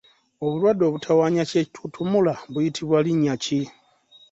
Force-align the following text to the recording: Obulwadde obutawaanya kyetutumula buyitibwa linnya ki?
Obulwadde 0.45 0.83
obutawaanya 0.89 1.43
kyetutumula 1.49 2.33
buyitibwa 2.51 2.97
linnya 3.05 3.35
ki? 3.43 3.61